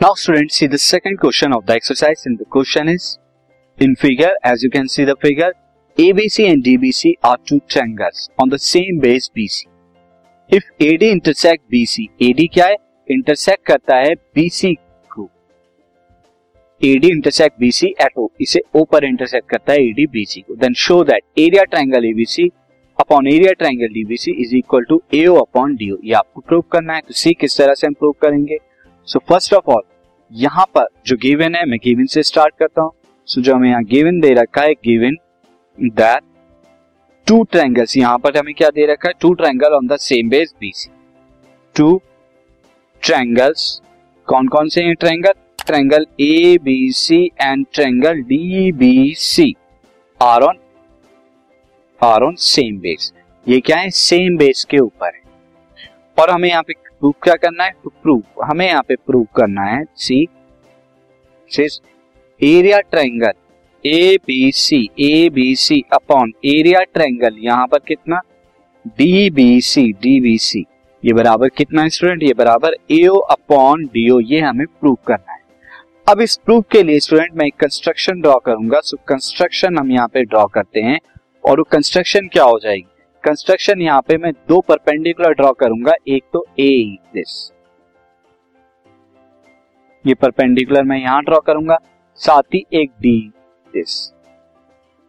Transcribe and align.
Now 0.00 0.14
students 0.14 0.54
see 0.54 0.68
the 0.68 0.78
second 0.78 1.18
question 1.18 1.52
of 1.52 1.66
the 1.66 1.72
exercise 1.74 2.24
and 2.24 2.38
the 2.38 2.44
question 2.44 2.88
is 2.88 3.18
in 3.78 3.96
figure 3.96 4.30
as 4.44 4.62
you 4.62 4.70
can 4.70 4.88
see 4.88 5.04
the 5.04 5.16
figure 5.16 5.52
ABC 5.98 6.48
and 6.48 6.62
DBC 6.62 7.14
are 7.24 7.36
two 7.44 7.58
triangles 7.68 8.30
on 8.38 8.48
the 8.48 8.60
same 8.60 9.00
base 9.00 9.28
BC. 9.28 9.66
If 10.50 10.62
AD 10.80 11.02
intersect 11.02 11.64
BC, 11.68 12.10
AD 12.22 12.46
क्या 12.54 12.66
है 12.66 12.76
intersect 13.08 13.66
करता 13.66 13.96
है 13.96 14.14
BC 14.36 14.74
को 15.10 15.28
AD 16.80 17.10
intersect 17.10 17.58
BC 17.60 17.90
at 18.00 18.16
O 18.18 18.28
इसे 18.40 18.62
O 18.76 18.86
पर 18.92 19.04
intersect 19.04 19.48
करता 19.50 19.72
है 19.72 19.78
AD 19.88 20.06
BC 20.14 20.42
को 20.42 20.56
then 20.62 20.74
show 20.84 21.02
that 21.10 21.22
area 21.38 21.64
triangle 21.64 22.08
ABC 22.12 22.48
upon 22.98 23.26
area 23.34 23.52
triangle 23.58 23.92
DBC 23.98 24.38
is 24.44 24.56
equal 24.56 24.84
to 24.88 25.02
AO 25.14 25.36
upon 25.40 25.76
DO 25.82 25.98
ये 26.04 26.14
आपको 26.22 26.40
प्रूव 26.40 26.64
करना 26.72 26.94
है 26.94 27.00
तो 27.08 27.14
सी 27.14 27.34
किस 27.40 27.58
तरह 27.58 27.74
से 27.74 27.86
हम 27.86 27.94
प्रूव 27.94 28.14
करेंगे 28.22 28.58
सो 29.08 29.18
फ़र्स्ट 29.28 29.54
ऑफ़ 29.54 29.70
ऑल 29.70 29.82
यहाँ 30.30 30.64
पर 30.74 30.86
जो 31.06 31.16
गिवन 31.16 31.54
है 31.54 31.64
मैं 31.66 31.78
गिवन 31.84 32.06
से 32.06 32.22
स्टार्ट 32.22 32.54
करता 32.58 32.82
हूँ। 32.82 32.90
सो 33.28 33.40
so, 33.40 33.46
जो 33.46 33.54
हमें 33.54 33.68
यहाँ 33.68 33.82
गिवन 33.84 34.18
दे 34.20 34.32
रखा 34.34 34.62
है 34.62 34.72
गिवन 34.86 35.16
दैट 35.78 36.22
टू 37.26 37.42
ट्रायंगल्स 37.44 37.96
यहाँ 37.96 38.18
पर 38.18 38.36
हमें 38.38 38.54
क्या 38.54 38.68
दे 38.70 38.86
रखा 38.86 39.08
है? 39.08 39.14
Two 39.20 39.32
triangle 39.34 39.74
on 39.74 39.86
the 39.86 39.96
same 40.00 40.28
base 40.28 40.54
BC 40.60 40.90
two 41.76 42.00
triangles 43.02 43.80
कौन 44.28 44.48
कौन 44.48 44.68
से 44.68 44.82
हैं 44.82 44.94
triangle 44.94 45.32
triangle 45.66 46.06
A 46.20 46.58
B 46.64 46.90
C 46.92 47.24
and 47.42 47.64
triangle 47.74 48.20
D 48.22 48.72
B 48.72 49.14
C 49.18 49.54
are 50.20 50.42
on 50.42 50.58
are 52.00 52.24
on 52.24 52.34
same 52.38 52.78
base 52.80 53.12
ये 53.46 53.60
क्या 53.60 53.76
है? 53.76 53.90
सेम 53.90 54.36
बेस 54.36 54.64
के 54.70 54.78
ऊपर 54.78 55.14
है। 55.14 55.22
और 56.18 56.30
हमें 56.30 56.48
यहाँ 56.48 56.62
पे 56.62 56.72
प्रूव 57.02 57.14
क्या 57.22 57.34
करना 57.36 57.64
है? 57.64 57.70
टू 57.84 57.90
प्रूव 58.02 58.44
हमें 58.44 58.66
यहाँ 58.66 58.82
पे 58.88 58.94
प्रूव 58.96 59.26
करना 59.36 59.62
है. 59.64 59.84
See 59.96 60.26
area 62.40 62.80
triangle 62.80 63.32
A 63.84 64.16
B 64.26 64.50
C 64.54 64.78
A 65.00 65.28
B 65.30 65.54
C 65.56 65.82
upon 65.94 66.32
area 66.46 66.82
triangle 66.84 67.36
यहाँ 67.40 67.66
पर 67.66 67.78
कितना? 67.88 68.20
D 68.88 69.30
B 69.30 69.60
C 69.62 69.92
D 69.92 70.20
B 70.20 70.36
C 70.40 70.64
ये 71.02 71.12
बराबर 71.12 71.48
कितना 71.48 71.88
स्टूडेंट 71.88 72.22
ये 72.22 72.32
बराबर 72.34 72.76
एओ 72.92 73.16
अपॉन 73.30 73.84
डीओ 73.86 74.18
ये 74.20 74.40
हमें 74.40 74.66
प्रूव 74.66 74.96
करना 75.06 75.32
है. 75.32 75.40
अब 76.06 76.20
इस 76.20 76.36
प्रूफ 76.44 76.64
के 76.72 76.82
लिए 76.82 77.00
स्टूडेंट 77.00 77.34
मैं 77.36 77.46
एक 77.46 77.56
कंस्ट्रक्शन 77.60 78.20
ड्रॉ 78.20 78.34
करूँगा. 78.46 78.80
सो 78.80 78.96
कंस्ट्रक्शन 79.08 79.78
हम 79.78 79.90
यहाँ 79.92 80.08
पे 80.08 80.22
ड्रॉ 80.24 80.46
करते 80.48 80.80
हैं 80.80 80.98
और 81.44 81.58
वो 81.58 81.64
कंस्ट्रक्शन 81.72 82.28
क्या 82.28 82.44
हो 82.44 82.58
जाएगी? 82.58 82.86
कंस्ट्रक्शन 83.28 83.82
यहाँ 83.82 84.00
पे 84.02 84.16
मैं 84.18 84.32
दो 84.48 84.60
परपेंडिकुलर 84.68 85.32
ड्रॉ 85.34 85.52
करूँगा, 85.54 85.92
एक 86.08 86.24
तो 86.32 86.44
ए 86.60 86.96
दिस 87.14 87.32
ये 90.04 90.14
परपेंडिकुलर 90.14 90.82
मैं 90.84 90.98
यहाँ 90.98 91.22
ड्रॉ 91.24 91.40
करूँगा, 91.40 91.76
साथ 92.18 92.54
ही 92.54 92.64
एक 92.74 92.90
डी 93.02 93.18
दिस 93.74 93.96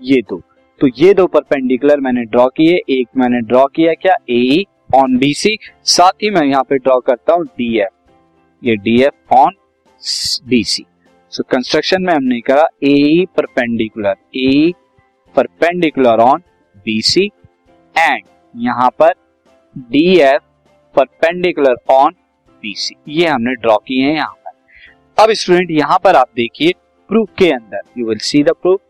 ये 0.00 0.20
दो। 0.22 0.40
तो 0.80 0.88
ये 0.98 1.12
दो 1.14 1.26
परपेंडिकुलर 1.28 2.00
मैंने 2.00 2.24
ड्रॉ 2.24 2.46
किए, 2.48 2.76
एक 2.90 3.08
मैंने 3.16 3.40
ड्रॉ 3.42 3.64
किया 3.66 3.94
क्या? 3.94 4.14
ए 4.30 4.64
ऑन 4.96 5.16
बी 5.18 5.32
सी 5.34 5.56
साथ 5.86 6.22
ही 6.22 6.30
मैं 6.30 6.44
यहाँ 6.44 6.62
पे 6.64 6.78
ड्रॉ 6.78 6.98
करता 7.00 7.34
हूँ 7.34 7.44
डी 7.48 7.76
एफ़ 7.78 8.14
ये 8.62 8.76
D 8.76 9.00
F 9.02 9.34
on 9.34 9.54
B 10.48 10.62
C 10.66 10.84
so 11.32 11.42
construction 11.50 12.02
में 12.02 12.14
हमने 12.14 12.40
कहा 12.42 12.66
a 12.84 13.26
perpendicular 13.36 14.16
a 14.38 14.72
perpendicular 15.34 16.20
on 16.22 16.42
B 16.86 17.00
C 17.02 17.30
and 17.94 18.22
यहाँ 18.54 18.90
पर 18.98 19.12
D 19.76 20.04
F 20.20 20.42
perpendicular 20.94 21.76
on 21.90 22.14
B 22.62 22.74
C 22.76 22.94
ये 23.08 23.26
हमने 23.28 23.54
ड्रॉ 23.56 23.76
किए 23.86 24.04
हैं 24.04 24.14
यहाँ 24.14 24.34
पर। 24.34 25.22
अब 25.22 25.32
स्टूडेंट 25.32 25.70
यहाँ 25.70 25.98
पर 26.04 26.16
आप 26.16 26.28
देखिए 26.36 26.72
प्रूफ 27.10 27.28
के 27.38 27.50
अंदर। 27.52 27.80
You 27.98 28.06
will 28.08 28.18
see 28.20 28.42
the 28.42 28.52
proof 28.62 28.80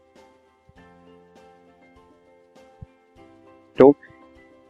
तो 3.78 3.94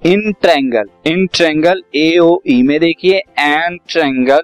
इन 0.02 0.32
triangle 0.42 0.88
in 1.06 1.26
triangle 1.34 1.82
A 1.96 2.18
O 2.18 2.40
E 2.48 2.62
में 2.62 2.78
देखिए 2.80 3.18
and 3.38 3.78
triangle 3.88 4.42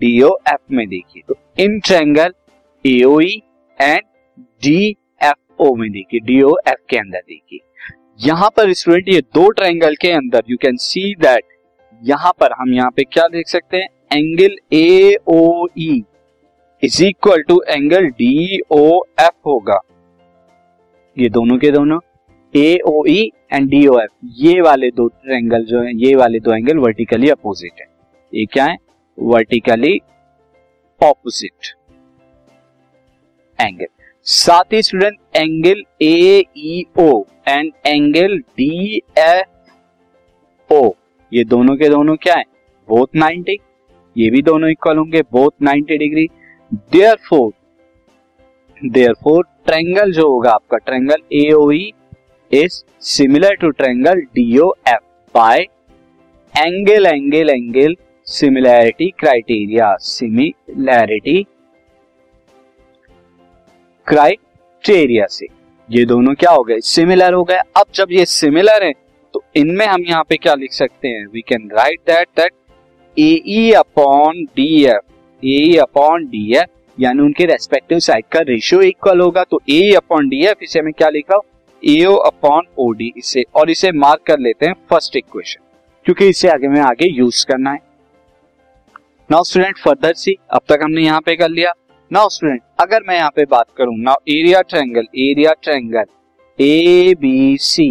D 0.00 0.20
O 0.22 0.30
F 0.48 0.60
में 0.70 0.86
देखिए। 0.88 1.22
तो 1.28 1.34
in 1.58 1.78
triangle 1.80 2.32
A 2.84 3.02
O 3.04 3.20
E 3.20 3.40
and 3.78 4.02
D 4.62 4.90
F 5.22 5.62
O 5.62 5.74
में 5.76 5.90
देखिए। 5.92 6.20
डी 6.20 6.40
ओ 6.42 6.54
एफ़ 6.68 6.80
के 6.90 6.98
अंदर 6.98 7.22
देखिए। 7.28 7.60
यहाँ 8.18 8.48
पर 8.56 8.72
स्टूडेंट 8.72 9.08
ये 9.08 9.20
दो 9.34 9.48
ट्रायंगल 9.50 9.94
के 10.00 10.10
अंदर 10.12 10.42
यू 10.48 10.56
कैन 10.62 10.76
सी 10.76 11.14
दैट 11.20 11.44
यहाँ 12.02 12.32
पर 12.40 12.52
हम 12.52 12.72
यहाँ 12.74 12.90
पे 12.90 13.04
क्या 13.04 13.26
देख 13.28 13.48
सकते 13.48 13.76
हैं? 13.76 13.88
Angle 14.12 14.56
A 14.72 15.16
O 15.28 15.66
E 15.78 16.02
is 16.82 17.02
equal 17.04 17.42
to 17.42 17.60
angle 17.68 18.06
D 18.10 18.60
O 18.70 18.84
F 19.20 19.34
होगा। 19.46 19.78
ये 21.16 21.28
दोनों 21.28 21.58
के 21.58 21.70
दोनों 21.70 21.98
A 22.54 22.78
O 22.86 23.04
E 23.08 23.20
and 23.52 23.68
D 23.70 23.86
O 23.86 23.98
F 24.00 24.10
ये 24.40 24.60
वाले 24.60 24.90
दो 24.90 25.06
ट्रायंगल 25.08 25.64
जो 25.64 25.82
है, 25.82 25.96
ये 25.96 26.14
वाले 26.16 26.40
दो 26.40 26.54
एंगल 26.54 26.78
वर्टिकली 26.78 27.30
अपोजिट 27.30 27.80
है। 27.80 27.86
ये 28.32 28.44
क्या 28.52 28.64
है? 28.64 28.76
वर्टिकली 29.18 29.98
ऑपोजिट 31.00 31.74
एंगल 33.58 33.86
साथ 34.26 34.72
ही 34.72 34.82
student 34.82 35.18
angle 35.36 35.82
A 36.02 36.42
O 36.98 37.22
and 37.48 37.72
angle 37.86 38.38
D 38.38 38.96
F 39.18 40.74
O 40.74 40.90
ये 41.32 41.44
दोनों 41.44 41.76
के 41.76 41.88
दोनों 41.88 42.16
क्या 42.16 42.34
है? 42.34 42.44
बोथ 42.88 43.06
90 43.16 43.56
ये 44.16 44.30
भी 44.30 44.42
दोनों 44.42 44.70
इक्वल 44.70 44.96
होंगे 44.98 45.22
both 45.32 45.50
90 45.64 45.98
degree 45.98 46.26
therefore 47.28 47.52
therefore 49.14 49.44
triangle 49.66 50.12
जो 50.12 50.28
होगा 50.28 50.50
आपका 50.50 50.78
triangle 50.78 51.22
A 51.34 51.90
is 52.50 52.82
similar 53.06 53.54
to 53.54 53.70
triangle 53.72 54.20
D 54.34 54.58
O 54.58 54.72
F 54.88 55.02
by 55.34 55.66
angle 56.54 57.06
angle 57.06 57.50
angle 57.50 57.96
similarity 58.26 59.10
criteria 59.18 59.94
similarity 60.00 61.44
criteria 64.06 65.26
से। 65.26 65.46
ये 65.88 66.04
दोनों 66.04 66.34
क्या 66.34 66.50
हो 66.50 66.62
गए? 66.62 66.78
सिमिलर 66.80 67.34
हो 67.34 67.42
गए। 67.44 67.58
अब 67.76 67.86
जब 67.94 68.12
ये 68.12 68.24
सिमिलर 68.26 68.84
है 68.84 68.92
तो 69.34 69.42
इनमें 69.56 69.86
हम 69.86 70.04
यहाँ 70.08 70.24
पे 70.28 70.36
क्या 70.36 70.54
लिख 70.54 70.72
सकते 70.72 71.08
हैं? 71.08 71.26
We 71.26 71.40
can 71.40 71.68
write 71.74 72.00
that 72.06 72.28
that 72.36 72.52
A E 73.16 73.70
upon 73.72 74.44
D 74.56 74.84
F 74.84 75.46
A 75.46 75.76
upon 75.82 76.26
D 76.26 76.52
F 76.56 76.68
यानी 76.98 77.22
उनके 77.22 77.44
रेस्पेक्टिव 77.46 77.98
साइड 78.00 78.24
का 78.32 78.40
रेशियो 78.48 78.80
इक्वल 78.82 79.20
होगा। 79.20 79.44
तो 79.44 79.60
ए 79.70 79.92
अपॉन 79.96 80.28
डी 80.28 80.44
एफ़ 80.46 80.64
इसे 80.64 80.82
मैं 80.82 80.92
क्या 80.92 81.08
लिख 81.08 81.32
एओ 81.82 82.14
अपॉन 82.16 82.66
ओ 82.78 82.90
डी 82.92 83.12
इसे, 83.16 83.44
और 83.54 83.70
इसे 83.70 83.90
मार्क 83.92 84.22
कर 84.26 84.38
लेते 84.38 84.66
हैं 84.66 84.74
फ़र्स्ट 84.90 85.16
इक्वेशन 85.16 85.60
क्योंकि 86.06 86.28
इसे 86.28 86.48
आगे 86.48 86.68
में 86.68 86.80
आगे 86.80 87.06
यूज़ 87.08 87.44
करना 87.46 87.70
है। 87.70 87.78
नाउ 89.30 89.44
स्टूडेंट 89.44 89.78
फर्दर 89.78 90.12
सी 90.14 90.36
अब 90.50 90.60
तक 90.68 90.80
हमने 90.82 91.02
यहाँ 91.02 91.20
पे 91.20 91.36
कर 91.36 91.48
लिया। 91.48 91.72
नाउ 92.12 92.28
स्टूडेंट 92.28 92.60
अगर 92.80 93.02
मैं 93.08 93.14
यहाँ 93.16 93.30
पे 93.36 93.44
बात 93.44 93.66
करूँ 93.76 93.94
now 93.98 94.16
area 94.28 94.60
triangle 94.60 95.06
area 95.18 95.52
triangle 95.62 96.04
A 96.58 97.14
B 97.20 97.56
C 97.60 97.86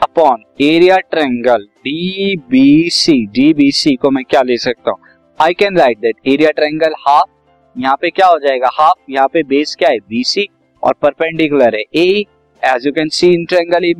upon 0.00 0.42
area 0.60 0.96
triangle 1.10 1.64
D 1.84 2.36
B 2.50 2.90
C 2.90 3.14
D 3.26 3.52
B 3.54 3.70
C 3.72 3.94
को 3.96 4.10
मैं 4.10 4.24
क्या 4.24 4.42
ले 4.42 4.56
सकता 4.58 4.90
हूँ? 4.90 4.98
I 5.40 5.54
can 5.54 5.78
write 5.78 5.98
that 5.98 6.16
area 6.26 6.50
triangle 6.50 6.94
half 7.06 7.30
यहाँ 7.76 7.96
पे 8.00 8.10
क्या 8.10 8.26
हो 8.26 8.38
जाएगा? 8.38 8.70
हाफ़ 8.72 9.10
यहाँ 9.10 9.28
पे 9.28 9.42
बेस 9.44 9.74
क्या 9.78 9.90
है? 9.90 9.98
बी 9.98 10.24
सी 10.24 10.48
और 10.82 10.94
परपेंडिकुलर 11.02 11.76
है 11.76 11.82
A 11.96 12.24
as 12.62 12.86
you 12.86 12.92
can 12.92 13.08
see 13.08 13.34
in 13.34 13.44
triangle 13.44 13.92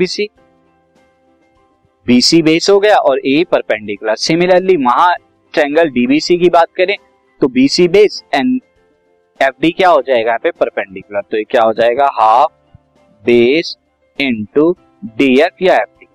B 2.06 2.20
C 2.20 2.42
base 2.42 2.70
हो 2.70 2.78
गया 2.80 2.96
और 2.96 3.26
ए 3.26 3.44
परपेंडिकुलर 3.52 4.16
सिमिलरली 4.20 4.76
वहाँ 4.76 5.14
ट्रायंगल 5.54 5.90
डीबीसी 5.90 6.38
की 6.38 6.50
बात 6.50 6.69
करें 6.76 6.96
तो 7.40 7.48
BC 7.48 7.88
base 7.88 8.22
and 8.34 8.60
F 9.40 9.54
D 9.60 9.70
क्या 9.70 9.88
हो 9.90 10.00
जाएगा 10.06 10.28
यहाँ 10.28 10.38
पे? 10.38 10.50
परपेंडिकुलर 10.50 11.20
तो 11.31 11.37
ये 11.37 11.44
क्या 11.50 11.62
हो 11.62 11.72
जाएगा? 11.72 12.06
Half 12.12 12.52
base 13.25 13.76
into 14.19 14.70
D 15.19 15.28
F 15.40 15.62
या 15.64 15.75
एफ़ 15.75 15.98
डी 16.00 16.06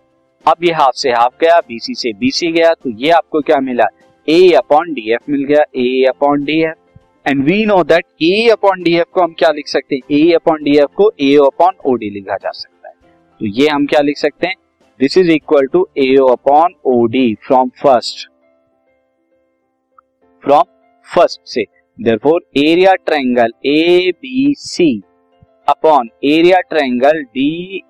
अब 0.46 0.64
ये 0.64 0.72
हाफ़ 0.74 0.96
से 0.96 1.12
हाफ़ 1.12 1.34
गया 1.42 1.60
बीसी 1.60 1.94
से 1.96 2.12
बीसी 2.20 2.52
गया 2.52 2.74
तो 2.74 2.90
ये 3.00 3.10
आपको 3.12 3.42
क्या 3.42 3.60
मिला? 3.60 3.86
ए 4.28 4.52
अपॉन 4.58 4.94
डी 4.94 5.12
एफ़ 5.14 5.32
मिल 5.32 5.44
गया 5.44 5.64
A 5.78 6.06
upon 6.10 6.44
D 6.46 6.62
F 6.64 7.30
and 7.30 7.44
we 7.46 7.66
know 7.66 7.84
that 7.84 8.06
A 8.24 8.48
upon 8.52 8.84
D 8.84 8.96
F 8.98 9.10
को 9.14 9.22
हम 9.22 9.34
क्या 9.40 9.52
लिख 9.52 9.68
सकते 9.68 9.96
हैं? 9.96 10.02
ए 10.12 10.32
अपॉन 10.34 10.64
डी 10.64 10.78
एफ़ 10.78 10.94
को 10.98 11.12
ए 11.22 11.36
अपॉन 11.46 11.74
ओ 11.86 11.96
डी 11.96 12.10
लिखा 12.10 12.36
जा 12.36 12.52
सकता 12.52 12.88
है। 12.88 12.94
तो 13.42 13.46
ये 13.62 13.68
हम 13.70 13.86
क्या 13.86 14.02
लिख 14.02 14.18
सकते 14.18 14.48
हैं? 14.48 14.56
This 15.00 15.18
is 15.18 15.32
equal 15.32 15.68
to 15.68 15.88
A 15.98 16.14
upon 16.32 16.76
O 16.86 17.06
D 17.08 17.34
from 17.48 17.70
first 17.82 18.28
from 20.44 20.64
first 21.08 21.42
से। 21.46 21.64
Therefore 22.04 22.40
area 22.58 22.94
triangle 22.94 23.52
A 23.66 24.12
B 24.16 24.54
C 24.58 25.02
upon 25.70 26.10
area 26.24 26.60
triangle 26.60 27.24
D 27.24 27.82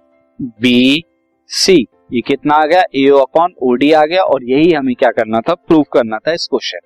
B 0.42 1.04
C 1.48 1.86
ये 2.14 2.22
कितना 2.22 2.56
आ 2.56 2.66
गया? 2.66 2.84
ए 2.96 3.08
अपॉन 3.08 3.54
ओडी 3.62 3.92
आ 3.92 4.06
गया 4.06 4.22
और 4.22 4.44
यही 4.44 4.72
हमें 4.72 4.96
क्या 4.96 5.10
करना 5.10 5.42
था? 5.42 5.54
प्रूव 5.54 5.84
करना 5.84 6.18
था 6.18 6.34
इस 6.34 6.48
question 6.48 6.80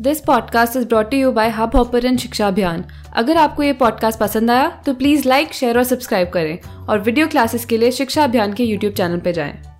this 0.00 0.20
podcast 0.20 0.76
is 0.76 0.88
brought 0.88 1.14
you 1.14 1.32
by 1.32 1.48
Hubhopper 1.76 2.16
Shiksha 2.16 2.48
Abhiyan 2.48 2.84
अगर 3.16 3.36
आपको 3.36 3.62
ये 3.62 3.72
पॉडकास्ट 3.72 4.20
पसंद 4.20 4.50
आया 4.50 4.82
तो 4.86 4.94
प्लीज़ 4.94 5.28
लाइक 5.28 5.52
शेयर 5.52 5.76
और 5.76 5.84
सब्सक्राइब 5.84 6.28
करें 6.28 6.58
और 6.86 6.98
वीडियो 6.98 7.28
क्लासेस 7.28 7.64
के 7.64 7.78
लिए 7.78 7.90
शिक्षा 7.90 8.24
अभियान 8.24 8.52
के 8.52 8.64
यूट्यूब 8.64 8.94
चैनल 8.94 9.20
पर 9.20 9.30
जाएँ। 9.30 9.73